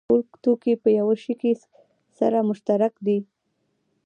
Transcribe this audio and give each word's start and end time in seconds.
ټول 0.07 0.21
توکي 0.43 0.73
په 0.83 0.89
یوه 0.99 1.15
شي 1.23 1.33
کې 1.41 1.51
سره 2.17 2.37
مشترک 2.49 2.93
دي 3.05 3.17